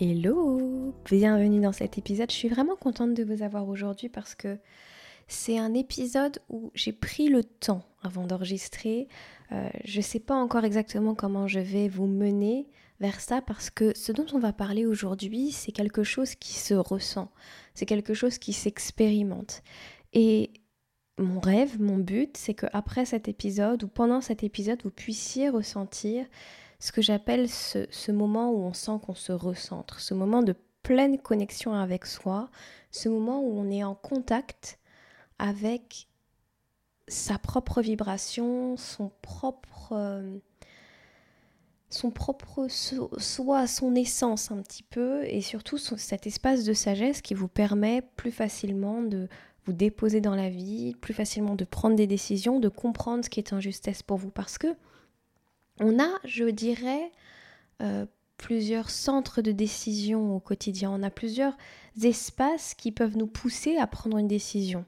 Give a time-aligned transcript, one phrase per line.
[0.00, 2.28] Hello Bienvenue dans cet épisode.
[2.28, 4.58] Je suis vraiment contente de vous avoir aujourd'hui parce que
[5.28, 9.06] c'est un épisode où j'ai pris le temps avant d'enregistrer.
[9.52, 12.66] Euh, je ne sais pas encore exactement comment je vais vous mener
[12.98, 16.74] vers ça parce que ce dont on va parler aujourd'hui, c'est quelque chose qui se
[16.74, 17.30] ressent,
[17.74, 19.62] c'est quelque chose qui s'expérimente.
[20.12, 20.50] Et
[21.18, 26.26] mon rêve, mon but, c'est qu'après cet épisode ou pendant cet épisode, vous puissiez ressentir
[26.78, 31.18] ce que j'appelle ce, moment où on sent qu'on se recentre, ce moment de pleine
[31.18, 32.50] connexion avec soi,
[32.90, 34.78] ce moment où on est en contact
[35.38, 36.08] avec
[37.08, 40.38] sa propre vibration, son propre, euh,
[41.90, 47.34] son propre soi, son essence un petit peu, et surtout cet espace de sagesse qui
[47.34, 49.28] vous permet plus facilement de
[49.64, 53.40] vous déposer dans la vie, plus facilement de prendre des décisions, de comprendre ce qui
[53.40, 54.30] est injustesse pour vous.
[54.30, 54.76] Parce que
[55.80, 57.10] on a, je dirais,
[57.82, 60.90] euh, plusieurs centres de décision au quotidien.
[60.90, 61.56] On a plusieurs
[62.02, 64.84] espaces qui peuvent nous pousser à prendre une décision.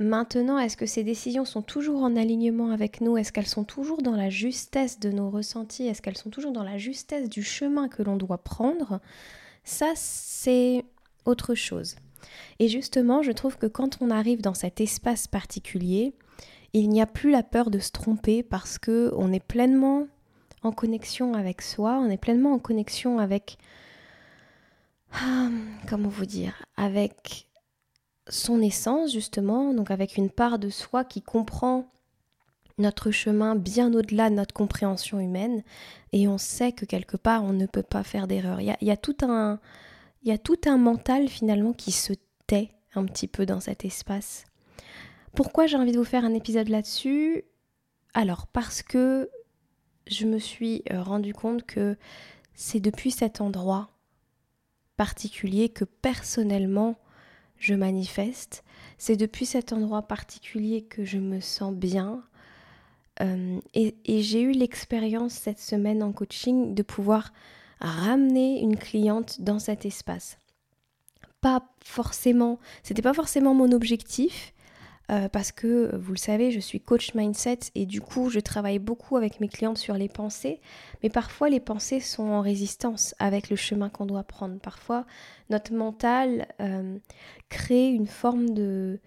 [0.00, 3.16] Maintenant, est-ce que ces décisions sont toujours en alignement avec nous?
[3.16, 5.86] Est-ce qu'elles sont toujours dans la justesse de nos ressentis?
[5.86, 9.00] Est-ce qu'elles sont toujours dans la justesse du chemin que l'on doit prendre?
[9.62, 10.84] Ça, c'est
[11.26, 11.94] autre chose.
[12.58, 16.14] Et justement, je trouve que quand on arrive dans cet espace particulier,
[16.74, 20.06] il n'y a plus la peur de se tromper parce que on est pleinement
[20.62, 23.58] en connexion avec soi, on est pleinement en connexion avec
[25.12, 25.48] ah,
[25.88, 27.48] comment vous dire, avec
[28.28, 31.86] son essence justement, donc avec une part de soi qui comprend
[32.78, 35.62] notre chemin bien au-delà de notre compréhension humaine
[36.12, 38.60] et on sait que quelque part on ne peut pas faire d'erreur.
[38.60, 39.60] Y a, tout un
[40.24, 42.14] il y a tout un mental finalement qui se
[42.48, 44.46] tait un petit peu dans cet espace.
[45.34, 47.44] Pourquoi j'ai envie de vous faire un épisode là-dessus?
[48.12, 49.28] Alors parce que
[50.06, 51.96] je me suis euh, rendu compte que
[52.54, 53.90] c'est depuis cet endroit
[54.96, 56.96] particulier que personnellement
[57.58, 58.62] je manifeste.
[58.96, 62.22] C'est depuis cet endroit particulier que je me sens bien.
[63.20, 67.32] Euh, et, et j'ai eu l'expérience cette semaine en coaching de pouvoir
[67.80, 70.38] ramener une cliente dans cet espace.
[71.40, 74.53] Pas forcément, c'était pas forcément mon objectif,
[75.10, 78.78] euh, parce que vous le savez, je suis coach mindset et du coup je travaille
[78.78, 80.60] beaucoup avec mes clientes sur les pensées,
[81.02, 84.58] mais parfois les pensées sont en résistance avec le chemin qu'on doit prendre.
[84.60, 85.04] Parfois
[85.50, 86.96] notre mental euh,
[87.50, 88.98] crée une forme de,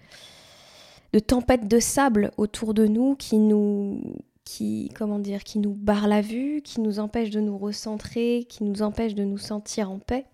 [1.13, 4.02] de tempête de sable autour de nous qui nous
[4.46, 8.64] qui comment dire qui nous barre la vue, qui nous empêche de nous recentrer, qui
[8.64, 10.25] nous empêche de nous sentir en paix.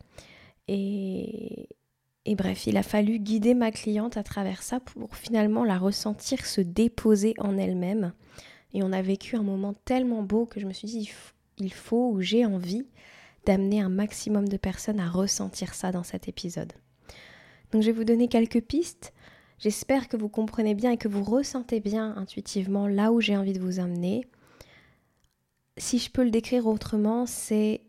[0.68, 1.69] Et,
[2.25, 6.45] et bref, il a fallu guider ma cliente à travers ça pour finalement la ressentir
[6.45, 8.13] se déposer en elle-même.
[8.73, 11.12] Et on a vécu un moment tellement beau que je me suis dit,
[11.57, 12.85] il faut ou j'ai envie
[13.45, 16.72] d'amener un maximum de personnes à ressentir ça dans cet épisode.
[17.72, 19.13] Donc je vais vous donner quelques pistes.
[19.59, 23.53] J'espère que vous comprenez bien et que vous ressentez bien intuitivement là où j'ai envie
[23.53, 24.25] de vous amener.
[25.78, 27.81] Si je peux le décrire autrement, c'est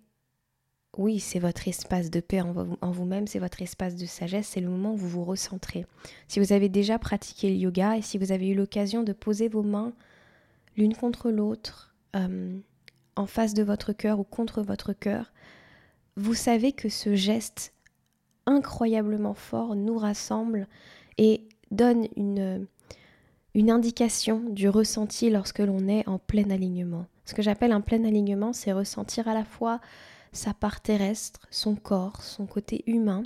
[0.99, 4.69] oui, c'est votre espace de paix en vous-même, c'est votre espace de sagesse, c'est le
[4.69, 5.87] moment où vous vous recentrez.
[6.29, 9.49] Si vous avez déjà pratiqué le yoga et si vous avez eu l'occasion de poser
[9.49, 9.93] vos mains
[10.77, 12.59] l'une contre l'autre, euh,
[13.17, 15.33] en face de votre cœur ou contre votre cœur,
[16.17, 17.73] vous savez que ce geste
[18.47, 20.69] incroyablement fort nous rassemble
[21.19, 22.67] et donne une,
[23.55, 27.07] une indication du ressenti lorsque l'on est en plein alignement.
[27.25, 29.81] Ce que j'appelle un plein alignement, c'est ressentir à la fois
[30.35, 33.23] sa part terrestre, son corps, son côté humain,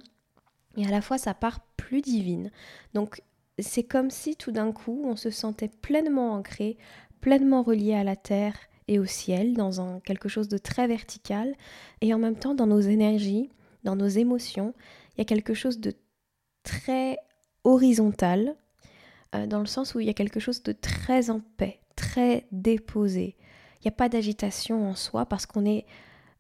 [0.77, 2.51] et à la fois sa part plus divine.
[2.95, 3.23] Donc
[3.59, 6.77] c'est comme si tout d'un coup on se sentait pleinement ancré,
[7.21, 8.55] pleinement relié à la terre
[8.87, 11.55] et au ciel, dans un, quelque chose de très vertical,
[12.01, 13.51] et en même temps dans nos énergies,
[13.85, 14.75] dans nos émotions,
[15.15, 15.95] il y a quelque chose de
[16.63, 17.19] très
[17.65, 18.57] horizontal,
[19.35, 22.47] euh, dans le sens où il y a quelque chose de très en paix, très
[22.51, 23.37] déposé.
[23.81, 25.85] Il n'y a pas d'agitation en soi parce qu'on est,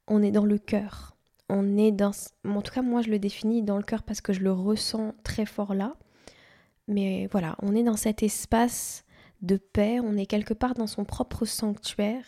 [0.08, 1.16] on est dans le cœur.
[1.48, 2.12] On est dans,
[2.44, 5.14] en tout cas moi je le définis dans le cœur parce que je le ressens
[5.22, 5.96] très fort là.
[6.88, 9.04] Mais voilà, on est dans cet espace
[9.42, 12.24] de paix, on est quelque part dans son propre sanctuaire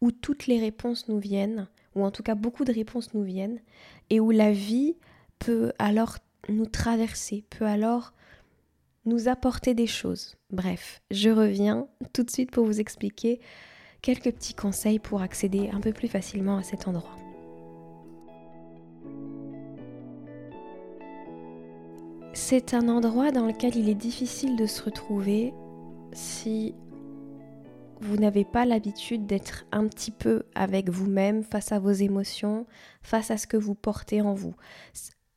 [0.00, 3.60] où toutes les réponses nous viennent, ou en tout cas beaucoup de réponses nous viennent,
[4.10, 4.96] et où la vie
[5.38, 6.18] peut alors
[6.48, 8.12] nous traverser, peut alors
[9.06, 10.36] nous apporter des choses.
[10.50, 13.40] Bref, je reviens tout de suite pour vous expliquer
[14.04, 17.16] quelques petits conseils pour accéder un peu plus facilement à cet endroit.
[22.34, 25.54] C'est un endroit dans lequel il est difficile de se retrouver
[26.12, 26.74] si
[28.02, 32.66] vous n'avez pas l'habitude d'être un petit peu avec vous-même, face à vos émotions,
[33.00, 34.54] face à ce que vous portez en vous.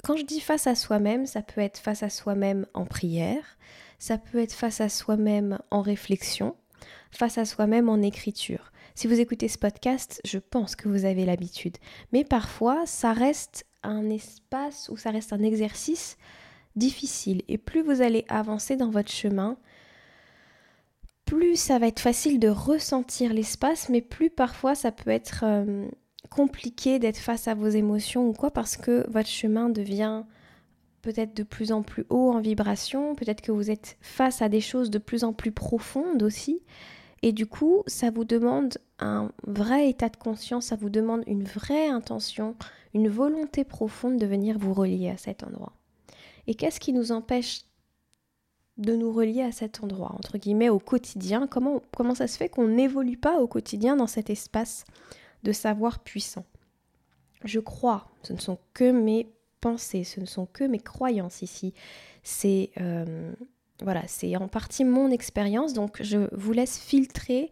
[0.04, 3.58] Quand je dis face à soi-même, ça peut être face à soi-même en prière,
[3.98, 6.58] ça peut être face à soi-même en réflexion,
[7.12, 8.72] face à soi-même en écriture.
[8.96, 11.78] Si vous écoutez ce podcast, je pense que vous avez l'habitude.
[12.14, 16.18] Mais parfois, ça reste un espace ou ça reste un exercice
[16.76, 17.44] difficile.
[17.48, 19.58] Et plus vous allez avancer dans votre chemin,
[21.26, 25.88] plus ça va être facile de ressentir l'espace, mais plus parfois ça peut être euh,
[26.30, 30.24] compliqué d'être face à vos émotions ou quoi, parce que votre chemin devient
[31.08, 34.60] peut-être de plus en plus haut en vibration, peut-être que vous êtes face à des
[34.60, 36.60] choses de plus en plus profondes aussi,
[37.22, 41.46] et du coup ça vous demande un vrai état de conscience, ça vous demande une
[41.46, 42.58] vraie intention,
[42.94, 45.72] une volonté profonde de venir vous relier à cet endroit.
[46.46, 47.62] Et qu'est-ce qui nous empêche
[48.76, 51.48] de nous relier à cet endroit, entre guillemets, au quotidien?
[51.48, 54.84] Comment, comment ça se fait qu'on n'évolue pas au quotidien dans cet espace
[55.44, 56.44] de savoir puissant?
[57.46, 59.32] Je crois, ce ne sont que mes
[59.62, 61.74] pensées, ce ne sont que mes croyances ici.
[62.24, 63.34] C'est euh,
[63.84, 67.52] voilà, c'est en partie mon expérience, donc je vous laisse filtrer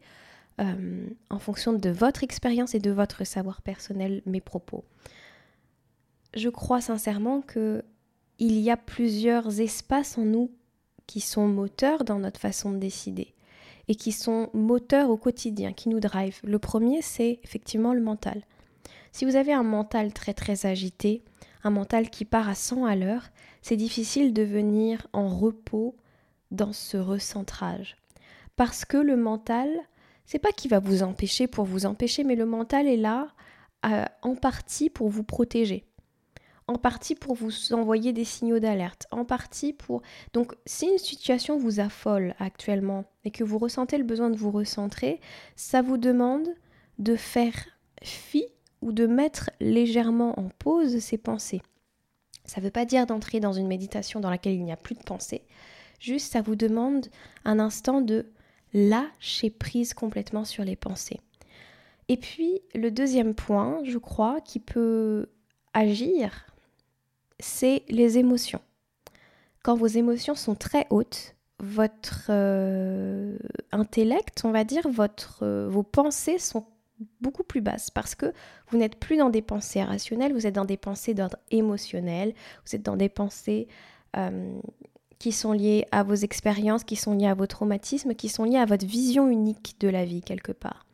[0.59, 4.83] euh, en fonction de votre expérience et de votre savoir personnel mes propos.
[6.33, 7.83] Je crois sincèrement que
[8.39, 10.51] il y a plusieurs espaces en nous
[11.07, 13.33] qui sont moteurs dans notre façon de décider
[13.87, 16.39] et qui sont moteurs au quotidien, qui nous drive.
[16.43, 18.41] Le premier, c'est effectivement le mental.
[19.11, 21.21] Si vous avez un mental très très agité,
[21.65, 23.29] un mental qui part à 100 à l'heure,
[23.61, 25.95] c'est difficile de venir en repos
[26.51, 27.97] dans ce recentrage.
[28.55, 29.69] Parce que le mental,
[30.25, 33.27] c'est pas qu'il va vous empêcher pour vous empêcher, mais le mental est là
[33.85, 35.85] euh, en partie pour vous protéger
[36.67, 40.01] en partie pour vous envoyer des signaux d'alerte, en partie pour...
[40.33, 44.51] Donc si une situation vous affole actuellement et que vous ressentez le besoin de vous
[44.51, 45.19] recentrer,
[45.55, 46.47] ça vous demande
[46.97, 47.53] de faire
[48.01, 48.45] fi
[48.81, 51.61] ou de mettre légèrement en pause ces pensées.
[52.45, 54.95] Ça ne veut pas dire d'entrer dans une méditation dans laquelle il n'y a plus
[54.95, 55.43] de pensée,
[55.99, 57.07] juste ça vous demande
[57.43, 58.27] un instant de
[58.73, 61.19] lâcher prise complètement sur les pensées.
[62.07, 65.27] Et puis le deuxième point, je crois, qui peut
[65.73, 66.45] agir
[67.39, 68.61] c'est les émotions.
[69.63, 73.37] Quand vos émotions sont très hautes, votre euh,
[73.71, 76.65] intellect, on va dire, votre, euh, vos pensées sont
[77.21, 78.33] beaucoup plus basses parce que
[78.69, 82.33] vous n'êtes plus dans des pensées rationnelles, vous êtes dans des pensées d'ordre émotionnel,
[82.65, 83.67] vous êtes dans des pensées
[84.17, 84.59] euh,
[85.19, 88.57] qui sont liées à vos expériences, qui sont liées à vos traumatismes, qui sont liées
[88.57, 90.85] à votre vision unique de la vie quelque part.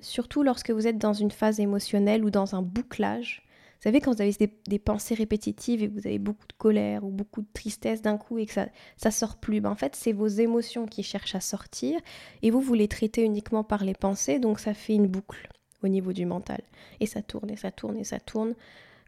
[0.00, 3.45] surtout lorsque vous êtes dans une phase émotionnelle ou dans un bouclage
[3.76, 4.34] vous savez, quand vous avez
[4.66, 8.16] des, pensées répétitives et que vous avez beaucoup de colère ou beaucoup de tristesse d'un
[8.16, 8.66] coup et que ça,
[8.96, 12.00] ça sort plus, ben en fait, c'est vos émotions qui cherchent à sortir
[12.42, 15.48] et vous, vous les traitez uniquement par les pensées, donc ça fait une boucle
[15.82, 16.62] au niveau du mental.
[17.00, 18.54] Et ça tourne et ça tourne et ça tourne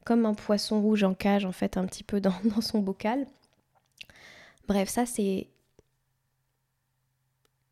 [0.05, 3.27] comme un poisson rouge en cage, en fait, un petit peu dans, dans son bocal.
[4.67, 5.49] Bref, ça, c'est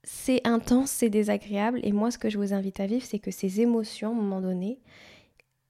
[0.07, 1.81] c'est intense, c'est désagréable.
[1.83, 4.15] Et moi, ce que je vous invite à vivre, c'est que ces émotions, à un
[4.15, 4.79] moment donné,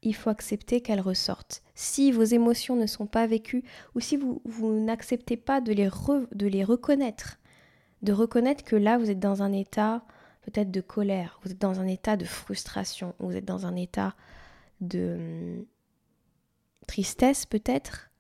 [0.07, 1.63] il faut accepter qu'elles ressortent.
[1.75, 4.41] Si vos émotions ne sont pas vécues ou si vous,
[4.81, 5.89] n'acceptez pas de les,
[6.65, 7.39] reconnaître,
[8.03, 10.05] de reconnaître que là, vous êtes dans un état
[10.43, 14.15] peut-être de colère, vous êtes dans un état de frustration, vous êtes dans un état
[14.81, 15.65] de hum,
[16.87, 18.11] tristesse peut-être,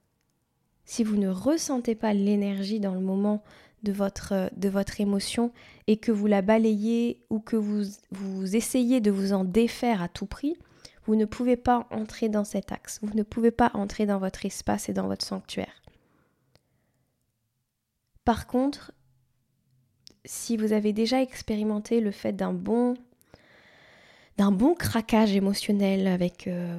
[0.84, 3.44] si vous ne ressentez pas l'énergie dans le moment
[3.84, 5.52] de votre, votre émotion
[5.86, 10.26] et que vous la balayez ou que vous essayez de vous en défaire à tout
[10.26, 10.56] prix,
[11.06, 14.44] vous ne pouvez pas entrer dans cet axe, vous ne pouvez pas entrer dans votre
[14.44, 15.82] espace et dans votre sanctuaire.
[18.24, 18.92] Par contre,
[20.24, 22.94] si vous avez déjà expérimenté le fait d'un bon
[24.36, 26.78] d'un bon craquage émotionnel avec euh,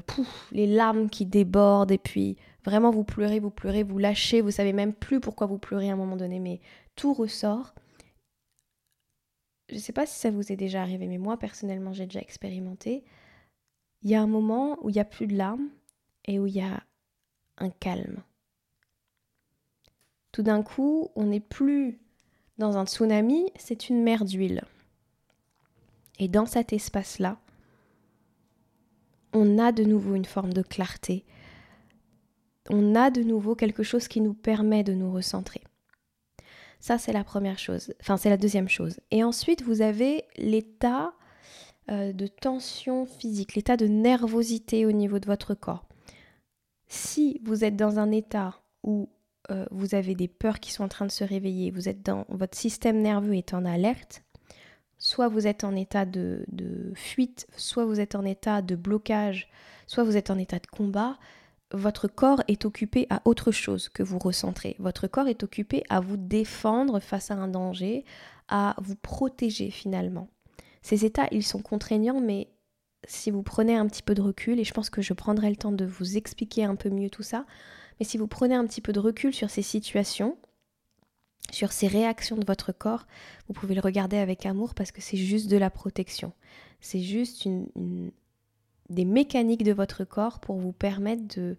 [0.51, 4.73] les larmes qui débordent et puis vraiment vous pleurez, vous pleurez, vous lâchez, vous savez
[4.73, 6.59] même plus pourquoi vous pleurez à un moment donné, mais
[6.95, 7.73] tout ressort.
[9.69, 12.19] Je ne sais pas si ça vous est déjà arrivé, mais moi personnellement j'ai déjà
[12.19, 13.03] expérimenté.
[14.01, 15.69] Il y a un moment où il n'y a plus de larmes
[16.25, 16.83] et où il y a
[17.57, 18.21] un calme.
[20.31, 21.99] Tout d'un coup, on n'est plus
[22.57, 24.63] dans un tsunami, c'est une mer d'huile.
[26.19, 27.37] Et dans cet espace-là,
[29.33, 31.25] on a de nouveau une forme de clarté.
[32.69, 35.61] On a de nouveau quelque chose qui nous permet de nous recentrer.
[36.79, 37.93] Ça, c'est la première chose.
[38.01, 38.99] Enfin, c'est la deuxième chose.
[39.11, 41.13] Et ensuite, vous avez l'état
[41.89, 45.85] euh, de tension physique, l'état de nervosité au niveau de votre corps.
[46.87, 49.09] Si vous êtes dans un état où
[49.51, 52.25] euh, vous avez des peurs qui sont en train de se réveiller, vous êtes dans
[52.29, 54.23] votre système nerveux est en alerte,
[54.97, 56.45] soit vous êtes en état de,
[56.95, 59.49] fuite, soit vous êtes en état de blocage,
[59.85, 61.17] soit vous êtes en état de combat,
[61.71, 64.75] votre corps est occupé à autre chose que vous recentrez.
[64.79, 68.05] Votre corps est occupé à vous défendre face à un danger,
[68.47, 70.29] à vous protéger finalement.
[70.87, 72.47] Ces états, ils sont contraignants, mais
[73.05, 75.57] si vous prenez un petit peu de recul, et je pense que je prendrai le
[75.57, 77.45] temps de vous expliquer un peu mieux tout ça,
[77.99, 80.37] mais si vous prenez un petit peu de recul sur ces situations,
[81.51, 83.05] sur ces réactions de votre corps,
[83.49, 86.31] vous pouvez le regarder avec amour parce que c'est juste de la protection.
[86.79, 87.49] C'est juste
[88.89, 91.57] des mécaniques de votre corps pour vous permettre de...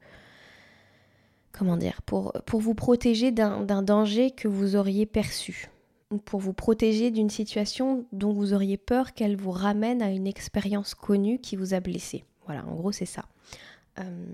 [1.52, 5.68] Comment dire pour vous protéger d'un danger que vous auriez perçu.
[6.10, 10.26] Ou pour vous protéger d'une situation dont vous auriez peur qu'elle vous ramène à une
[10.26, 12.24] expérience connue qui vous a blessé.
[12.46, 13.26] Voilà, en gros c'est ça.
[13.98, 14.26] Euh,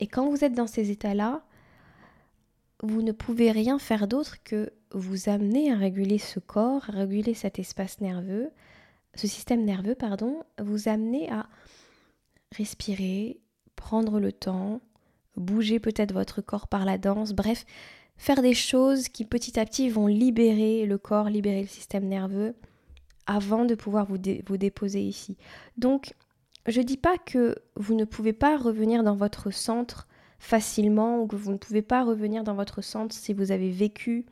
[0.00, 1.44] et quand vous êtes dans ces états-là,
[2.82, 7.34] vous ne pouvez rien faire d'autre que vous amener à réguler ce corps, à réguler
[7.34, 8.50] cet espace nerveux,
[9.14, 11.46] ce système nerveux, pardon, vous amener à
[12.56, 13.40] respirer,
[13.76, 14.80] prendre le temps,
[15.36, 17.64] bouger peut-être votre corps par la danse, bref,
[18.16, 22.54] faire des choses qui petit à petit vont libérer le corps, libérer le système nerveux
[23.26, 25.36] avant de pouvoir vous, déposer ici.
[25.76, 26.14] Donc,
[26.66, 31.26] je ne dis pas que vous ne pouvez pas revenir dans votre centre facilement ou
[31.26, 34.26] que vous ne pouvez pas revenir dans votre centre si vous avez vécu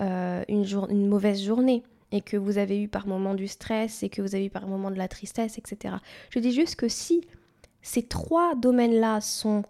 [0.00, 4.08] euh, une, une, mauvaise journée et que vous avez eu par moments du stress et
[4.08, 5.96] que vous avez eu par moments de la tristesse, etc.
[6.30, 7.26] Je dis juste que si
[7.82, 9.62] ces trois domaines-là sont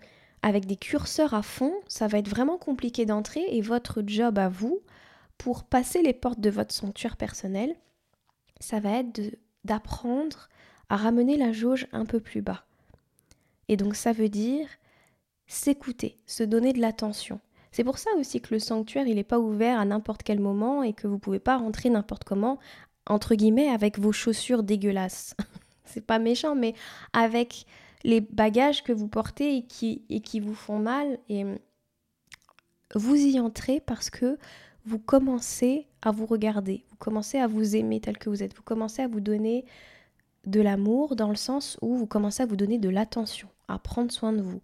[0.45, 4.51] avec des curseurs à fond, ça va être vraiment compliqué d'entrer et votre job à
[4.51, 4.83] vous
[5.39, 7.75] pour passer les portes de votre sanctuaire personnel,
[8.61, 10.51] ça va être d'apprendre
[10.91, 12.67] à ramener la jauge un peu plus bas.
[13.69, 14.69] Et donc ça veut dire
[15.47, 17.41] s'écouter, se donner de l'attention.
[17.73, 20.83] C'est pour ça aussi que le sanctuaire, il n'est pas ouvert à n'importe quel moment
[20.83, 22.59] et que vous ne pouvez pas rentrer n'importe comment,
[23.07, 25.37] entre guillemets, avec vos chaussures dégueulasses.
[25.87, 26.75] C'est pas méchant, mais
[27.15, 27.65] avec
[28.04, 29.62] les bagages que vous portez et
[30.20, 31.18] qui, vous font mal.
[31.28, 31.44] Et
[32.94, 34.38] vous y entrez parce que
[34.84, 38.62] vous commencez à vous regarder, vous commencez à vous aimer tel que vous êtes, vous
[38.62, 39.64] commencez à vous donner
[40.46, 44.12] de l'amour dans le sens où vous commencez à vous donner de l'attention, à prendre
[44.12, 44.61] soin de vous,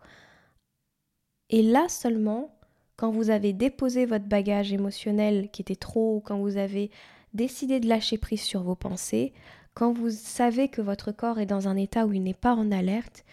[1.50, 2.56] et là seulement,
[2.97, 6.90] quand vous avez déposé votre bagage émotionnel qui était trop, quand vous avez
[7.35, 9.32] décidé de lâcher prise sur vos pensées,
[9.75, 12.71] quand vous savez que votre corps est dans un état où il n'est pas en
[12.73, 13.25] alerte,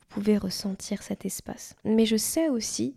[0.00, 1.76] vous pouvez ressentir cet espace.
[1.84, 2.94] Mais je sais aussi,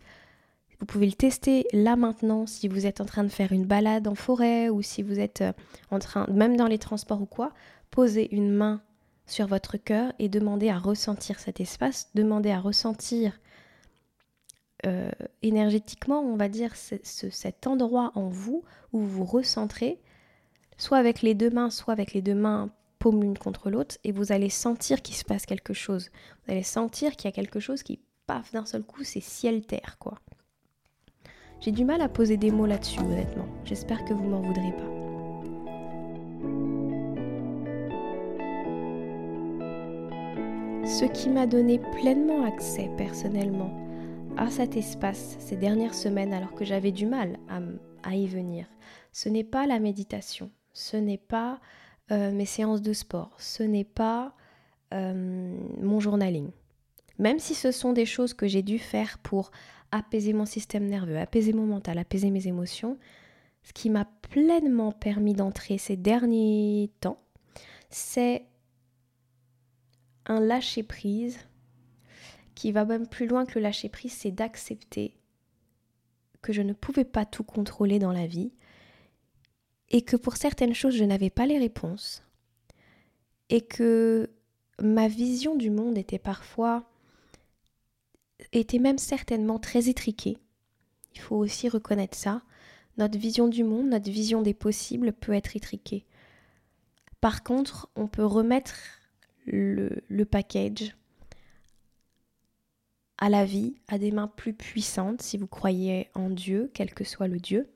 [0.79, 4.07] vous pouvez le tester là maintenant si vous êtes en train de faire une balade
[4.07, 5.53] en forêt ou si vous êtes euh,
[5.89, 7.53] en train, même dans les transports ou quoi,
[7.89, 8.81] posez une main
[9.25, 13.39] sur votre cœur et demandez à ressentir cet espace, demandez à ressentir
[14.85, 15.09] euh,
[15.41, 18.63] énergétiquement, on va dire, cet endroit en vous
[18.93, 19.99] où vous vous recentrez,
[20.77, 22.69] soit avec les deux mains, soit avec les deux mains
[23.11, 26.09] l'une contre l'autre, et vous allez sentir qu'il se passe quelque chose.
[26.45, 29.97] Vous allez sentir qu'il y a quelque chose qui, paf, d'un seul coup, c'est ciel-terre,
[29.99, 30.19] quoi.
[31.59, 33.47] J'ai du mal à poser des mots là-dessus, honnêtement.
[33.65, 34.97] J'espère que vous m'en voudrez pas.
[40.87, 43.71] Ce qui m'a donné pleinement accès personnellement
[44.37, 47.37] à cet espace ces dernières semaines alors que j'avais du mal
[48.03, 48.67] à, y venir.
[49.11, 51.59] Ce n'est pas la méditation, ce n'est pas
[52.11, 54.33] euh, mes séances de sport, ce n'est pas
[54.93, 56.51] euh, mon journaling.
[57.19, 59.51] Même si ce sont des choses que j'ai dû faire pour
[59.91, 62.97] apaiser mon système nerveux, apaiser mon mental, apaiser mes émotions,
[63.63, 67.19] ce qui m'a pleinement permis d'entrer ces derniers temps,
[67.89, 68.45] c'est
[70.25, 71.39] un lâcher-prise
[72.55, 75.17] qui va même plus loin que le lâcher prise, c'est d'accepter
[76.41, 78.51] que je ne pouvais pas tout contrôler dans la vie
[79.89, 82.23] et que pour certaines choses je n'avais pas les réponses
[83.49, 84.29] et que
[84.81, 86.89] ma vision du monde était parfois,
[88.51, 90.37] était même certainement très étriquée.
[91.15, 92.41] Il faut aussi reconnaître ça.
[92.97, 96.05] Notre vision du monde, notre vision des possibles peut être étriquée.
[97.21, 98.75] Par contre, on peut remettre
[99.45, 100.95] le, le package
[103.17, 107.03] à la vie, à des mains plus puissantes si vous croyez en Dieu, quel que
[107.03, 107.67] soit le Dieu.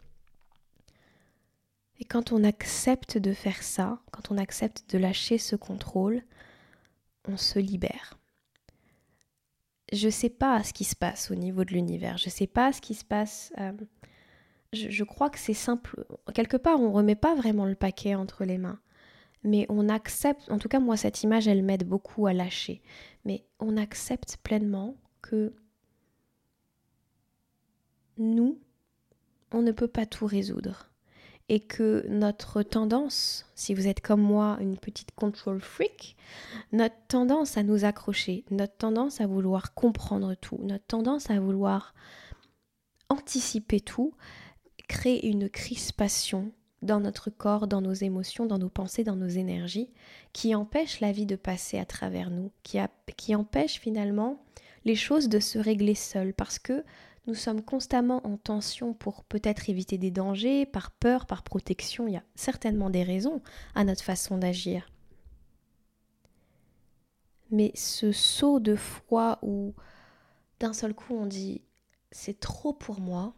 [2.01, 6.23] Et quand on accepte de faire ça, quand on accepte de lâcher ce contrôle,
[7.27, 8.17] on se libère.
[9.93, 12.47] Je ne sais pas ce qui se passe au niveau de l'univers, je ne sais
[12.47, 13.53] pas ce qui se passe.
[13.59, 13.71] Euh,
[14.73, 16.03] je, je, crois que c'est simple.
[16.33, 18.79] Quelque part, on ne remet pas vraiment le paquet entre les mains.
[19.43, 22.81] Mais on accepte, en tout cas moi cette image, elle m'aide beaucoup à lâcher.
[23.25, 25.53] Mais on accepte pleinement que
[28.17, 28.59] nous,
[29.51, 30.90] on ne peut pas tout résoudre.
[31.53, 36.15] Et que notre tendance, si vous êtes comme moi une petite control freak,
[36.71, 41.93] notre tendance à nous accrocher, notre tendance à vouloir comprendre tout, notre tendance à vouloir
[43.09, 44.13] anticiper tout,
[44.87, 49.89] crée une crispation dans notre corps, dans nos émotions, dans nos pensées, dans nos énergies,
[50.33, 54.41] qui empêche la vie de passer à travers nous, qui, empêche finalement
[54.85, 56.33] les choses de se régler seules.
[56.33, 56.83] Parce que
[57.27, 62.07] nous sommes constamment en tension pour peut-être éviter des dangers, par peur, par protection.
[62.07, 63.41] Il y a certainement des raisons
[63.75, 64.89] à notre façon d'agir.
[67.51, 69.73] Mais ce saut de foi où
[70.59, 71.61] d'un seul coup on dit
[72.11, 73.33] c'est trop pour moi,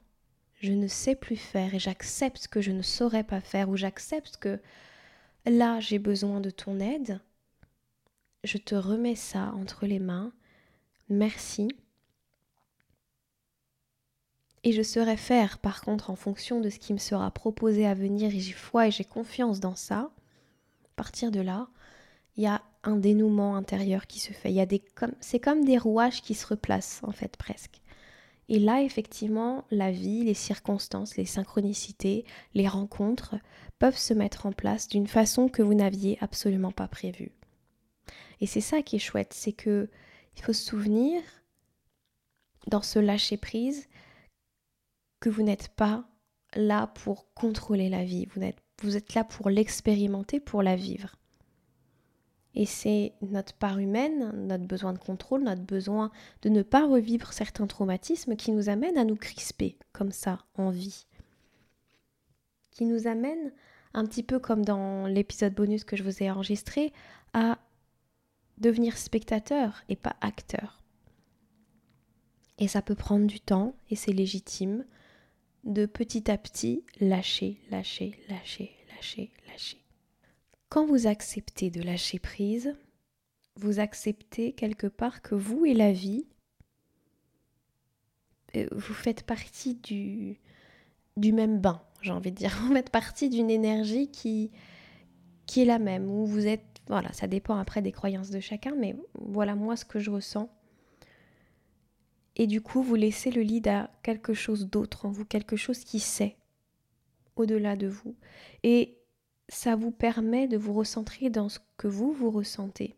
[0.60, 4.38] je ne sais plus faire et j'accepte que je ne saurais pas faire ou j'accepte
[4.38, 4.60] que
[5.46, 7.20] là j'ai besoin de ton aide,
[8.44, 10.34] je te remets ça entre les mains
[11.10, 11.70] merci.
[14.64, 17.94] Et je saurai faire, par contre, en fonction de ce qui me sera proposé à
[17.94, 20.10] venir, et j'ai foi et j'ai confiance dans ça.
[20.86, 21.68] À partir de là,
[22.38, 24.54] il y a un dénouement intérieur qui se fait.
[24.96, 27.82] Comme c'est comme des rouages qui se replacent en fait presque.
[28.50, 33.36] Et là, effectivement, la vie, les circonstances, les synchronicités, les rencontres
[33.80, 37.32] peuvent se mettre en place d'une façon que vous n'aviez absolument pas prévue.
[38.42, 39.90] Et c'est ça qui est chouette, c'est que
[40.36, 41.22] il faut se souvenir,
[42.68, 43.88] dans ce lâcher-prise,
[45.24, 46.04] que vous n'êtes pas
[46.54, 51.16] là pour contrôler la vie, vous êtes, vous êtes là pour l'expérimenter, pour la vivre.
[52.56, 57.32] Et c'est notre part humaine, notre besoin de contrôle, notre besoin de ne pas revivre
[57.32, 61.08] certains traumatismes qui nous amènent à nous crisper comme ça en vie.
[62.72, 63.54] Qui nous amènent,
[63.94, 66.92] un petit peu comme dans l'épisode bonus que je vous ai enregistré,
[67.32, 67.60] à
[68.58, 70.84] devenir spectateur et pas acteur.
[72.58, 74.84] Et ça peut prendre du temps, et c'est légitime,
[75.64, 79.78] de petit à petit lâcher, lâcher, lâcher, lâcher, lâcher.
[80.70, 82.76] Quand vous acceptez de lâcher prise,
[83.56, 86.26] vous acceptez quelque part que vous et la vie,
[88.56, 90.40] euh, vous faites partie du,
[91.18, 92.58] du même bain, j'ai envie de dire.
[92.62, 94.52] Vous faites partie d'une énergie qui,
[95.46, 98.76] qui est la même, où vous êtes voilà, ça dépend après des croyances de chacun,
[98.76, 100.50] mais voilà moi ce que je ressens.
[102.36, 105.84] Et du coup, vous laissez le lead à quelque chose d'autre en vous, quelque chose
[105.84, 106.36] qui sait
[107.36, 108.16] au-delà de vous.
[108.64, 108.98] Et
[109.50, 112.96] ça vous permet de vous recentrer dans ce que vous, vous ressentez,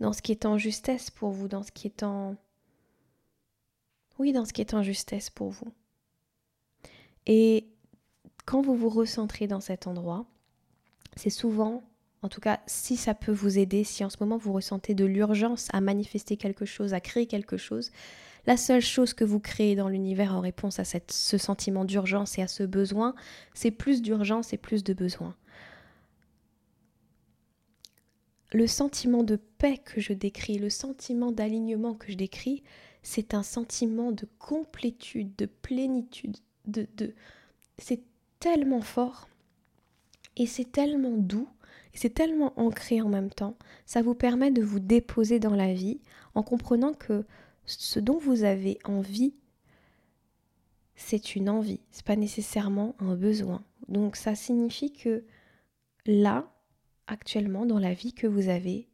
[0.00, 2.36] dans ce qui est en justesse pour vous, dans ce qui est en...
[4.18, 5.72] Oui, dans ce qui est en justesse pour vous.
[7.26, 7.68] Et
[8.44, 10.26] quand vous vous recentrez dans cet endroit,
[11.16, 11.82] c'est souvent
[12.22, 15.04] en tout cas, si ça peut vous aider, si en ce moment vous ressentez de
[15.04, 17.90] l'urgence à manifester quelque chose, à créer quelque chose,
[18.46, 22.42] la seule chose que vous créez dans l'univers en réponse à ce sentiment d'urgence et
[22.42, 23.14] à ce besoin,
[23.54, 25.36] c'est plus d'urgence et plus de besoin.
[28.52, 32.62] Le sentiment de paix que je décris, le sentiment d'alignement que je décris,
[33.02, 37.14] c'est un sentiment de complétude, de plénitude, de, de...
[37.78, 38.02] c'est
[38.40, 39.28] tellement fort
[40.36, 41.48] et c'est tellement doux
[41.94, 45.72] et c'est tellement ancré en même temps, ça vous permet de vous déposer dans la
[45.72, 46.00] vie
[46.34, 47.24] en comprenant que
[47.66, 49.34] ce dont vous avez envie,
[50.94, 53.64] c'est une envie, c'est pas nécessairement un besoin.
[53.88, 55.24] Donc ça signifie que
[56.06, 56.52] là,
[57.06, 58.88] actuellement, dans la vie que vous avez,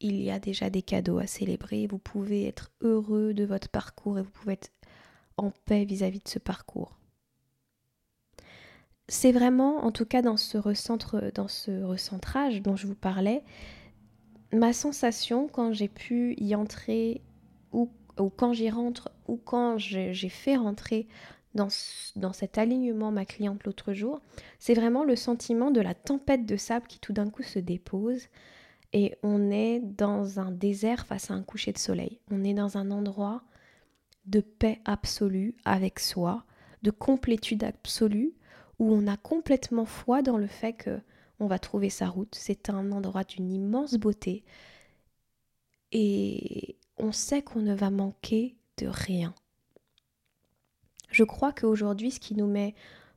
[0.00, 1.86] il y a déjà des cadeaux à célébrer.
[1.86, 4.70] Vous pouvez être heureux de votre parcours et vous pouvez être
[5.36, 6.98] en paix vis-à-vis -vis de ce parcours
[9.08, 10.58] c'est vraiment, en tout cas dans ce,
[11.30, 13.42] dans ce recentrage dont je vous parlais,
[14.52, 17.22] ma sensation quand j'ai pu y entrer
[18.18, 21.08] ou, quand j'y rentre ou quand j'ai fait rentrer
[21.54, 21.68] dans,
[22.16, 24.20] dans cet alignement ma cliente l'autre jour,
[24.58, 28.28] c'est vraiment le sentiment de la tempête de sable qui tout d'un coup se dépose
[28.92, 32.20] et on est dans un désert face à un coucher de soleil.
[32.30, 33.42] On est dans un endroit
[34.26, 36.44] de paix absolue avec soi,
[36.82, 38.34] de complétude absolue,
[38.78, 41.00] où on a complètement foi dans le fait que
[41.40, 42.34] on va trouver sa route.
[42.34, 44.44] C'est un endroit d'une immense beauté
[45.92, 49.34] et on sait qu'on ne va manquer de rien.
[51.10, 52.74] Je crois qu'aujourd'hui, ce qui nous met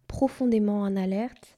[0.08, 1.58] profondément en alerte,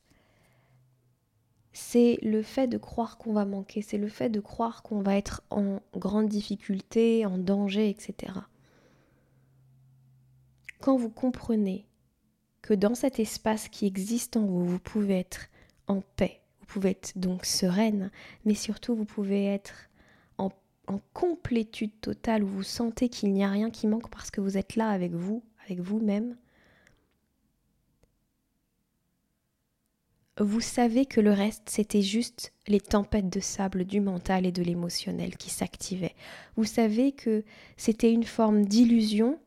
[1.74, 5.18] c'est le fait de croire qu'on va manquer, c'est le fait de croire qu'on va
[5.18, 8.34] être en grande difficulté, en danger, etc.
[10.80, 11.88] Quand vous comprenez
[12.62, 15.48] que dans cet espace qui existe en vous, vous pouvez être
[15.88, 18.12] en paix, vous pouvez être donc sereine,
[18.46, 19.90] mais surtout vous pouvez être
[20.88, 24.58] en, complétude totale où vous sentez qu'il n'y a rien qui manque parce que vous
[24.58, 26.36] êtes là avec vous, avec vous-même,
[30.40, 34.64] vous savez que le reste, c'était juste les tempêtes de sable du mental et de
[34.64, 36.16] l'émotionnel qui s'activaient.
[36.56, 37.44] Vous savez que
[37.78, 39.40] c'était une forme d'illusion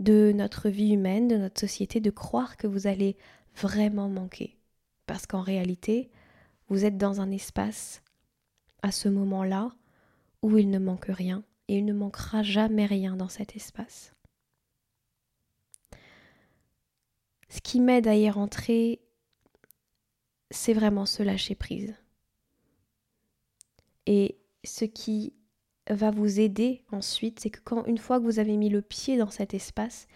[0.00, 3.16] de notre vie humaine, de notre société, de croire que vous allez
[3.54, 4.56] vraiment manquer.
[5.06, 6.10] Parce qu'en réalité,
[6.68, 8.02] vous êtes dans un espace,
[8.82, 9.74] à ce moment-là,
[10.42, 14.14] où il ne manque rien, et il ne manquera jamais rien dans cet espace.
[17.48, 19.00] Ce qui m'aide à y rentrer
[20.50, 21.94] c'est vraiment se lâcher prise.
[24.06, 25.34] Et ce qui
[25.88, 29.16] va vous aider ensuite, c'est que quand une fois que vous avez mis le pied
[29.16, 30.08] dans cet espace,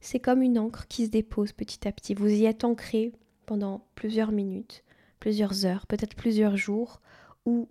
[0.00, 2.14] c'est comme une encre qui se dépose petit à petit.
[2.14, 3.12] Vous y êtes ancré
[3.46, 4.82] pendant plusieurs minutes,
[5.20, 7.00] plusieurs heures, peut-être plusieurs jours,
[7.44, 7.68] ou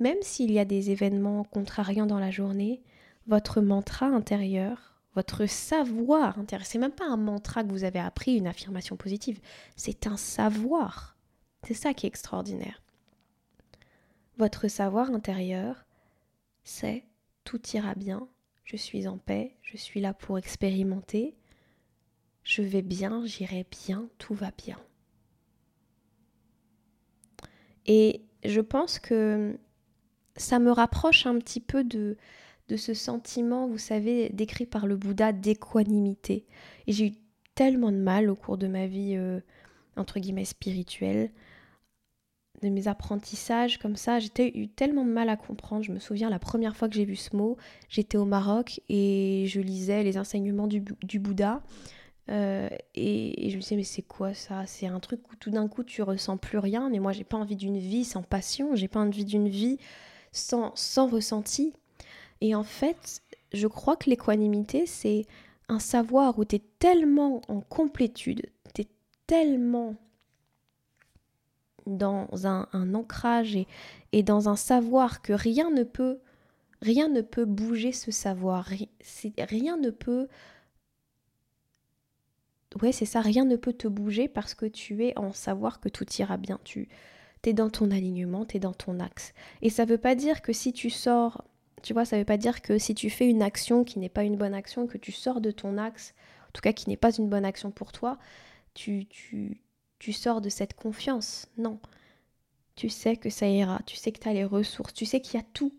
[0.00, 2.82] même s'il y a des événements contrariants dans la journée,
[3.26, 6.66] votre mantra intérieur votre savoir intérieur.
[6.66, 9.40] C'est même pas un mantra que vous avez appris, une affirmation positive.
[9.76, 11.16] C'est un savoir.
[11.66, 12.82] C'est ça qui est extraordinaire.
[14.38, 15.84] Votre savoir intérieur,
[16.64, 17.04] c'est
[17.44, 18.28] tout ira bien,
[18.64, 21.36] je suis en paix, je suis là pour expérimenter,
[22.42, 24.78] je vais bien, j'irai bien, tout va bien.
[27.84, 29.58] Et je pense que
[30.40, 32.16] ça me rapproche un petit peu de,
[32.68, 36.46] de ce sentiment, vous savez, décrit par le Bouddha d'équanimité.
[36.86, 37.12] Et j'ai eu
[37.54, 39.40] tellement de mal au cours de ma vie, euh,
[39.96, 41.30] entre guillemets, spirituelle,
[42.62, 45.82] de mes apprentissages comme ça, j'ai eu tellement de mal à comprendre.
[45.82, 47.56] Je me souviens la première fois que j'ai vu ce mot,
[47.88, 50.80] j'étais au Maroc et je lisais les enseignements du,
[51.18, 51.62] Bouddha.
[52.30, 54.64] Euh, et, et, je me disais, mais c'est quoi ça?
[54.66, 57.38] C'est un truc où tout d'un coup tu ressens plus rien, mais moi j'ai pas
[57.38, 59.78] envie d'une vie sans passion, j'ai pas envie d'une vie
[60.32, 61.72] sans, ressenti.
[62.40, 65.26] Et en fait, je crois que l'équanimité, c'est
[65.68, 68.88] un savoir où tu es tellement en complétude, tu es
[69.26, 69.96] tellement
[71.86, 73.56] dans un, ancrage
[74.12, 76.20] et, dans un savoir que rien ne peut
[76.82, 78.68] rien ne peut bouger ce savoir
[79.38, 80.28] rien ne peut
[82.80, 85.88] ouais c'est ça rien ne peut te bouger parce que tu es en savoir que
[85.88, 86.88] tout ira bien tu
[87.46, 90.72] es dans ton alignement tu dans ton axe et ça veut pas dire que si
[90.72, 91.42] tu sors
[91.82, 94.24] tu vois, ça veut pas dire que si tu fais une action qui n'est pas
[94.24, 96.14] une bonne action, que tu sors de ton axe,
[96.48, 98.18] en tout cas qui n'est pas une bonne action pour toi,
[98.74, 99.62] tu, tu,
[99.98, 101.46] tu sors de cette confiance.
[101.56, 101.80] Non.
[102.76, 105.38] Tu sais que ça ira, tu sais que tu as les ressources, tu sais qu'il
[105.38, 105.72] y a tout.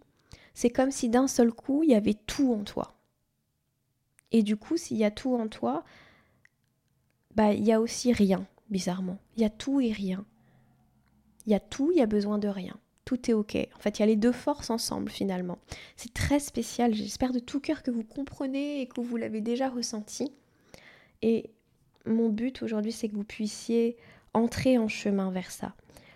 [0.53, 2.95] C'est comme si d'un seul coup, il y avait tout en toi.
[4.31, 5.83] Et du coup, s'il y a tout en toi,
[7.35, 9.17] bah il y a aussi rien, bizarrement.
[9.35, 10.25] Il y a tout et rien.
[11.45, 12.79] Il y a tout, il y a besoin de rien
[13.11, 13.57] tout est ok.
[13.75, 15.57] En fait, il y a les deux forces ensemble finalement.
[15.97, 16.93] C'est très spécial.
[16.93, 20.31] J'espère de tout cœur que vous comprenez et que vous l'avez déjà ressenti.
[21.21, 21.49] Et
[22.05, 23.97] mon but aujourd'hui, c'est que vous puissiez
[24.33, 25.75] entrer en chemin vers ça.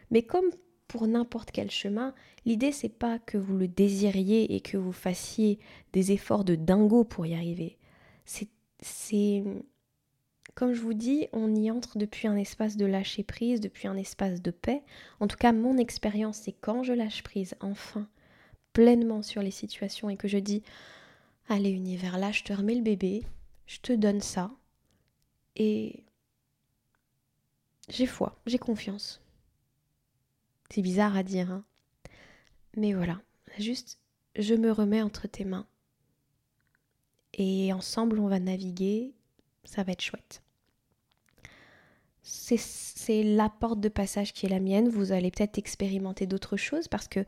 [0.10, 0.50] Mais comme
[0.88, 2.14] pour n'importe quel chemin,
[2.46, 5.60] l'idée c'est pas que vous le désiriez et que vous fassiez
[5.92, 7.78] des efforts de dingo pour y arriver.
[8.24, 9.44] C'est
[10.56, 13.98] comme je vous dis, on y entre depuis un espace de lâcher prise, depuis un
[13.98, 14.84] espace de paix.
[15.20, 18.08] En tout cas, mon expérience, c'est quand je lâche prise, enfin,
[18.72, 20.64] pleinement sur les situations et que je dis
[21.50, 23.24] Allez, univers, là, je te remets le bébé,
[23.68, 24.50] je te donne ça.
[25.58, 26.04] Et
[27.90, 29.22] j'ai foi, j'ai confiance.
[30.70, 31.66] C'est bizarre à dire, hein.
[32.78, 33.22] Mais voilà,
[33.60, 34.00] juste,
[34.38, 35.68] je me remets entre tes mains.
[37.34, 39.14] Et ensemble, on va naviguer,
[39.66, 40.42] ça va être chouette
[42.28, 44.90] c'est la porte de passage qui est la mienne.
[44.90, 47.24] Vous allez peut-être expérimenter d'autres choses parce que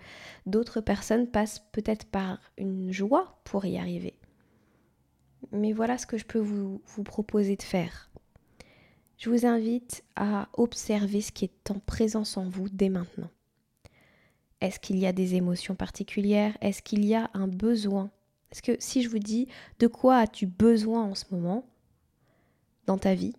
[0.47, 4.17] d'autres personnes passent peut-être par une joie pour y arriver.
[5.51, 8.09] Mais voilà ce que je peux vous, proposer de faire.
[9.19, 13.29] Je vous invite à observer ce qui est en présence en vous dès maintenant.
[14.61, 16.57] Est-ce qu'il y a des émotions particulières?
[16.61, 18.09] Est-ce qu'il y a un besoin?
[18.51, 21.65] Est-ce que si je vous dis de quoi as-tu besoin en ce moment
[22.87, 23.35] dans ta vie?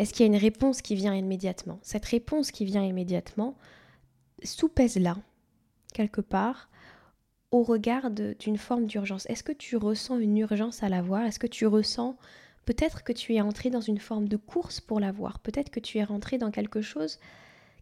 [0.00, 1.78] Est-ce qu'il y a une réponse qui vient immédiatement?
[1.82, 3.54] Cette réponse qui vient immédiatement,
[4.42, 5.18] soupèse-la
[5.92, 6.70] quelque part
[7.50, 9.26] au regard d'une forme d'urgence.
[9.26, 12.16] Est-ce que tu ressens une urgence à l'avoir Est-ce que tu ressens
[12.64, 15.98] peut-être que tu es entré dans une forme de course pour l'avoir Peut-être que tu
[15.98, 17.18] es rentré dans quelque chose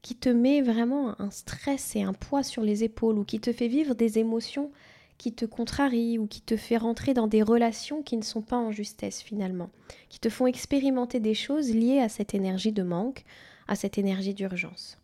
[0.03, 3.53] qui te met vraiment un stress et un poids sur les épaules ou qui te
[3.53, 4.73] fait vivre des émotions
[5.19, 8.57] qui te contrarient ou qui te fait rentrer dans des relations qui ne sont pas
[8.57, 9.71] en justesse finalement,
[10.09, 13.25] qui te font expérimenter des choses liées à cette énergie de manque,
[13.67, 14.97] à cette énergie d'urgence.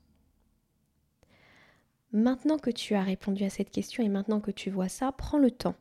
[2.13, 5.39] Maintenant que tu as répondu à cette question et maintenant que tu vois ça, prends
[5.39, 5.75] le temps.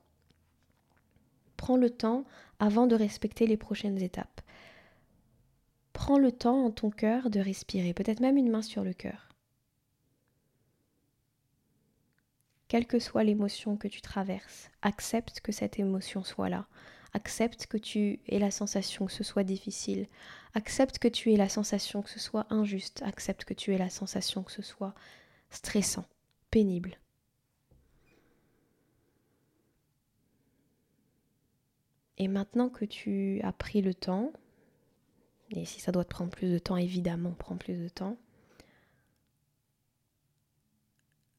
[1.56, 2.26] Prends le temps
[2.60, 4.42] avant de respecter les prochaines étapes.
[5.94, 9.33] Prends le temps en ton cœur de respirer, peut-être même une main sur le cœur.
[12.74, 16.66] Quelle que soit l'émotion que tu traverses, accepte que cette émotion soit là.
[17.14, 20.08] Accepte que tu aies la sensation que ce soit difficile.
[20.56, 23.04] Accepte que tu aies la sensation que ce soit injuste.
[23.04, 24.96] Accepte que tu aies la sensation que ce soit
[25.52, 26.08] stressant,
[26.50, 26.98] pénible.
[32.18, 34.34] Et maintenant que tu as pris le temps,
[35.52, 38.18] et si ça doit te prendre plus de temps, évidemment, prends plus de temps.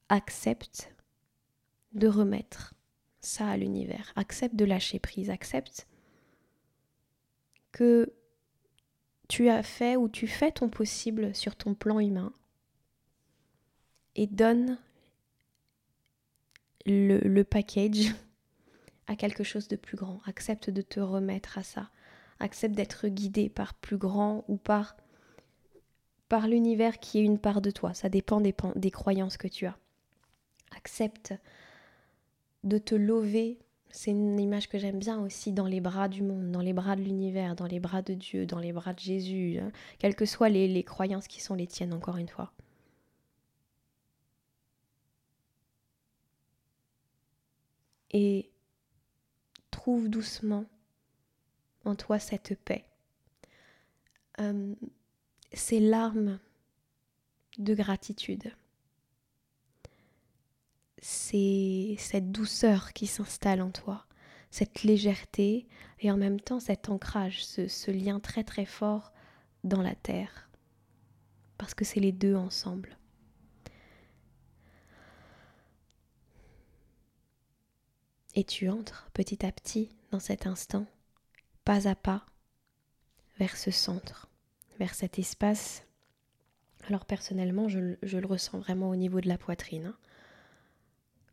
[0.09, 0.94] Accepte
[1.94, 2.74] de remettre
[3.20, 4.12] ça à l'univers.
[4.16, 5.30] Accepte de lâcher prise.
[5.30, 5.87] Accepte
[7.72, 8.12] que
[9.28, 12.33] tu as fait ou tu fais ton possible sur ton plan humain
[14.14, 14.78] et donne
[16.87, 18.14] le, package
[19.07, 20.20] à quelque chose de plus grand.
[20.26, 21.90] Accepte de te remettre à ça
[22.40, 24.96] accepte d'être guidé par plus grand ou par,
[26.28, 27.94] par l'univers qui est une part de toi.
[27.94, 29.76] Ça dépend des croyances que tu as.
[30.76, 31.35] Accepte
[32.64, 33.59] de te lever.
[33.90, 36.96] C'est une image que j'aime bien aussi dans les bras du monde, dans les bras
[36.96, 39.70] de l'univers, dans les bras de Dieu, dans les bras de Jésus, hein.
[39.98, 42.53] quelles que soient les, croyances qui sont les tiennes, encore une fois.
[48.11, 48.50] Et
[49.70, 50.64] trouve doucement
[51.85, 52.85] en toi cette paix.
[54.40, 54.74] Euh,
[55.53, 56.40] ces larmes
[57.59, 58.53] de gratitude.
[61.07, 64.07] C'est cette douceur qui s'installe en toi,
[64.51, 65.69] cette légèreté
[66.01, 69.12] et en même temps cet ancrage, ce, lien très très fort
[69.64, 70.49] dans la terre.
[71.59, 72.97] Parce que c'est les deux ensemble.
[78.35, 80.87] Et tu entres petit à petit dans cet instant
[81.67, 82.25] pas à pas
[83.38, 84.31] vers ce centre,
[84.79, 85.83] vers cet espace.
[86.88, 89.99] Alors personnellement, je, le ressens vraiment au niveau de la poitrine, hein.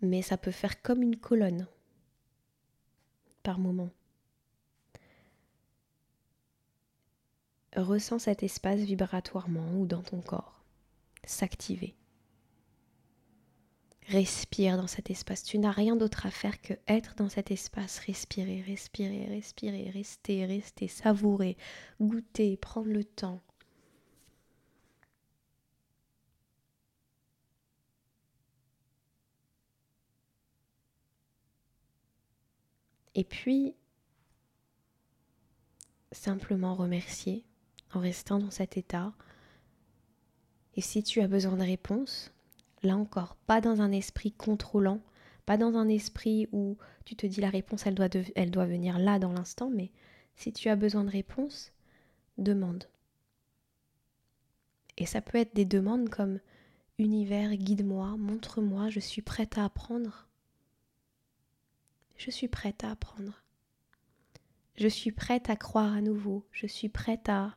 [0.01, 1.67] Mais ça peut faire comme une colonne
[3.43, 3.89] par moment.
[7.75, 10.61] Ressens cet espace vibratoirement ou dans ton corps
[11.23, 11.95] s'activer.
[14.07, 15.43] Respire dans cet espace.
[15.43, 17.99] Tu n'as rien d'autre à faire que être dans cet espace.
[17.99, 21.55] Respirer, respirer, respirer, rester, rester, savourer,
[22.01, 23.39] goûter, prendre le temps.
[33.15, 33.75] Et puis,
[36.11, 37.45] simplement remercier
[37.93, 39.13] en restant dans cet état.
[40.75, 42.31] Et si tu as besoin de réponses,
[42.83, 45.01] Là encore, pas dans un esprit contrôlant,
[45.45, 48.97] pas dans un esprit où tu te dis la réponse, elle doit, elle doit venir
[48.97, 49.91] là dans l'instant, mais
[50.35, 51.71] si tu as besoin de réponse,
[52.37, 52.85] demande.
[54.97, 56.39] Et ça peut être des demandes comme
[56.97, 60.27] Univers, guide-moi, montre-moi, je suis prête à apprendre.
[62.23, 63.41] Je suis prête à apprendre.
[64.75, 66.45] Je suis prête à croire à nouveau.
[66.51, 67.55] Je suis prête à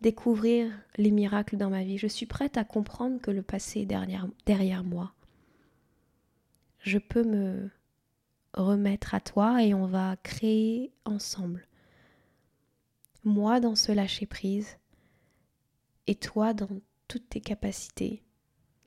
[0.00, 1.98] découvrir les miracles dans ma vie.
[1.98, 5.12] Je suis prête à comprendre que le passé est derrière, derrière moi.
[6.78, 7.68] Je peux me
[8.54, 11.68] remettre à toi et on va créer ensemble.
[13.22, 14.78] Moi dans ce lâcher-prise
[16.06, 18.22] et toi dans toutes tes capacités,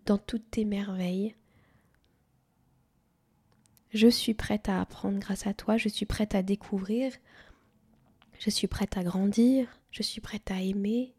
[0.08, 1.36] dans toutes tes merveilles.
[3.94, 7.14] Je suis prête à apprendre grâce à toi, je suis prête à découvrir,
[8.40, 11.14] je suis prête à grandir, je suis prête à aimer.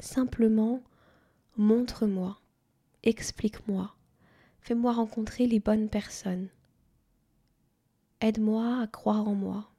[0.00, 0.82] Simplement,
[1.56, 2.40] montre-moi,
[3.04, 3.94] explique-moi,
[4.58, 6.48] fais-moi rencontrer les bonnes personnes.
[8.20, 9.69] Aide-moi à croire en moi.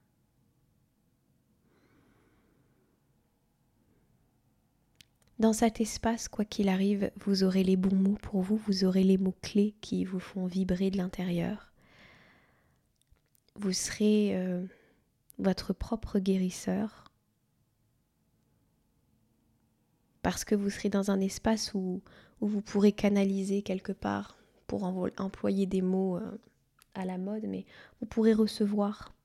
[5.42, 9.04] Dans cet espace, quoi qu'il arrive, vous aurez les bons mots pour vous, vous aurez
[9.04, 11.72] les mots clés qui vous font vibrer de l'intérieur.
[13.56, 14.64] Vous serez euh,
[15.40, 17.06] votre propre guérisseur
[20.22, 22.04] parce que vous serez dans un espace où,
[22.40, 26.38] où vous pourrez canaliser quelque part, pour employer des mots euh,
[26.94, 27.66] à la mode, mais
[28.00, 29.16] vous pourrez recevoir.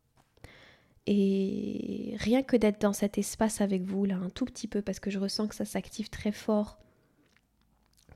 [1.06, 4.98] Et rien que d'être dans cet espace avec vous, là, un tout petit peu, parce
[4.98, 6.78] que je ressens que ça s'active très fort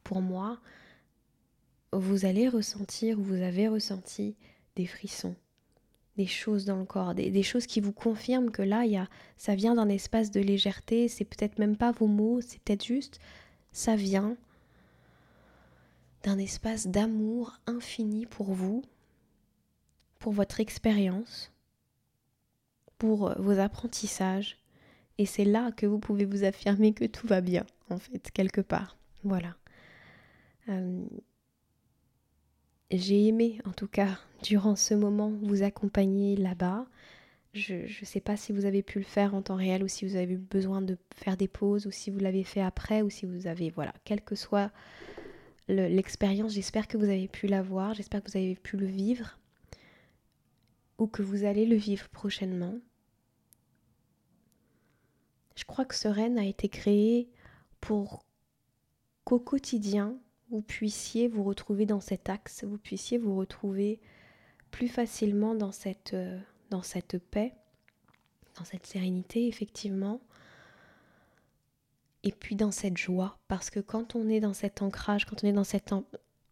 [0.03, 0.59] pour moi,
[1.93, 4.37] vous allez ressentir, vous avez ressenti
[4.77, 5.37] des frissons,
[6.17, 8.85] des choses dans le corps, des, choses qui vous confirment que là,
[9.37, 13.21] ça vient d'un espace de légèreté, c'est peut-être même pas vos mots, c'est peut-être juste,
[13.73, 14.37] ça vient
[16.23, 18.83] d'un espace d'amour infini pour vous,
[20.19, 21.53] pour votre expérience,
[23.01, 24.59] pour vos apprentissages.
[25.19, 28.61] Et c'est là que vous pouvez vous affirmer que tout va bien, en fait, quelque
[28.61, 28.97] part.
[29.25, 29.57] Voilà.
[30.69, 31.03] Euh,
[32.91, 36.87] j'ai aimé, en tout cas, durant ce moment, vous accompagner là-bas.
[37.55, 40.07] Je ne sais pas si vous avez pu le faire en temps réel ou si
[40.07, 43.11] vous avez eu besoin de faire des pauses ou si vous l'avez fait après ou
[43.11, 44.71] si vous avez, voilà, quelle que soit
[45.69, 49.39] l'expérience, j'espère que vous avez pu la voir, j'espère que vous avez pu le vivre
[50.99, 52.75] ou que vous allez le vivre prochainement.
[55.57, 57.29] Je crois que Sereine a été créé
[57.81, 58.25] pour
[59.25, 60.17] qu'au quotidien,
[60.51, 64.01] vous puissiez vous retrouver dans cet axe, vous puissiez vous retrouver
[64.71, 66.39] plus facilement dans cette, euh,
[66.71, 67.55] dans cette paix,
[68.59, 70.21] dans cette sérénité, effectivement,
[72.23, 75.47] et puis dans cette joie, parce que quand on est dans cet ancrage, quand on
[75.47, 75.93] est dans cet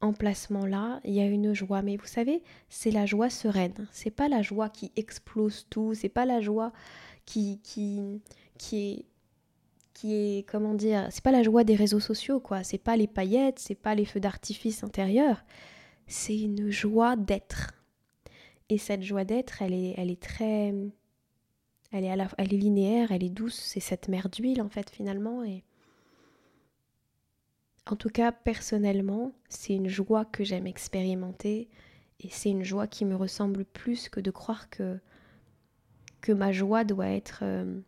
[0.00, 1.82] emplacement-là, il y a une joie.
[1.82, 3.88] Mais vous savez, c'est la joie sereine.
[3.92, 5.94] C'est pas la joie qui explose tout.
[5.94, 6.72] C'est pas la joie
[7.26, 7.60] qui,
[8.58, 9.04] qui est
[9.94, 12.62] qui est comment dire c'est pas la joie des réseaux sociaux quoi.
[12.64, 15.44] C'est pas les paillettes c'est pas les feux d'artifice intérieurs.
[16.06, 17.72] C'est une joie d'être.
[18.68, 20.74] Et cette joie d'être elle est elle est très
[21.90, 24.68] elle est, à la, elle est linéaire, elle est douce, c'est cette mer d'huile en
[24.68, 25.42] fait finalement.
[25.42, 25.64] Et
[27.86, 31.70] en tout cas, personnellement, c'est une joie que j'aime expérimenter
[32.20, 34.98] et c'est une joie qui me ressemble plus que de croire que,
[36.20, 37.80] que ma joie doit être euh,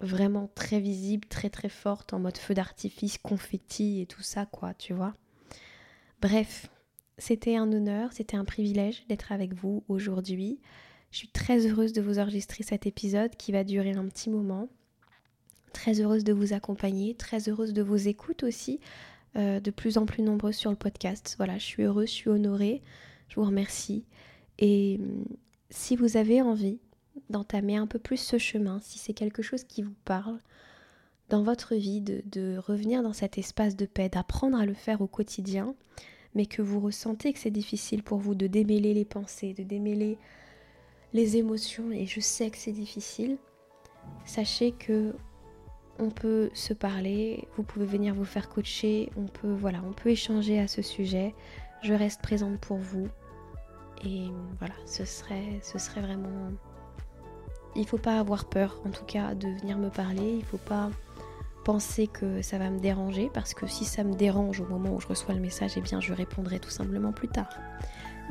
[0.00, 4.74] vraiment très visible, très très forte, en mode feu d'artifice, confetti et tout ça, quoi,
[4.74, 5.14] tu vois.
[6.20, 6.68] Bref,
[7.18, 10.60] c'était un honneur, c'était un privilège d'être avec vous aujourd'hui.
[11.10, 14.68] Je suis très heureuse de vous enregistrer cet épisode qui va durer un petit moment.
[15.72, 18.80] Très heureuse de vous accompagner, très heureuse de vos écoutes aussi,
[19.36, 21.34] euh, de plus en plus nombreuses sur le podcast.
[21.38, 22.82] Voilà, je suis heureuse, je suis honorée,
[23.28, 24.04] je vous remercie.
[24.58, 25.24] Et hum,
[25.70, 26.78] si vous avez envie
[27.30, 30.38] d'entamer un peu plus ce chemin, si c'est quelque chose qui vous parle
[31.28, 35.00] dans votre vie, de, de revenir dans cet espace de paix, d'apprendre à le faire
[35.00, 35.74] au quotidien,
[36.34, 40.18] mais que vous ressentez que c'est difficile pour vous de démêler les pensées, de démêler
[41.12, 43.38] les émotions et je sais que c'est difficile,
[44.24, 45.14] sachez que
[45.98, 50.10] on peut se parler, vous pouvez venir vous faire coacher, on peut voilà, on peut
[50.10, 51.34] échanger à ce sujet.
[51.82, 53.08] Je reste présente pour vous
[54.04, 54.26] et
[54.58, 56.52] voilà, ce serait ce serait vraiment
[57.76, 60.90] il faut pas avoir peur en tout cas de venir me parler, il faut pas
[61.64, 65.00] penser que ça va me déranger parce que si ça me dérange au moment où
[65.00, 67.50] je reçois le message, eh bien je répondrai tout simplement plus tard.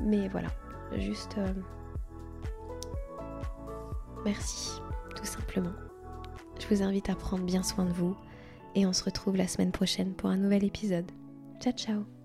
[0.03, 0.49] Mais voilà,
[0.97, 1.53] juste euh,
[4.25, 4.81] Merci,
[5.15, 5.71] tout simplement.
[6.59, 8.15] Je vous invite à prendre bien soin de vous
[8.75, 11.09] et on se retrouve la semaine prochaine pour un nouvel épisode.
[11.61, 12.16] Ciao ciao